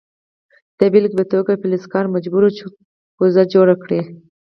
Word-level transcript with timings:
د 0.79 0.81
بیلګې 0.91 1.17
په 1.19 1.23
توګه 1.33 1.51
فلزکار 1.61 2.05
مجبور 2.15 2.43
و 2.45 2.51
چې 2.57 2.63
کوزه 3.17 3.43
جوړه 3.53 3.75
کړي. 3.83 4.01